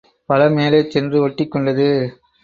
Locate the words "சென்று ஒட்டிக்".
0.89-1.51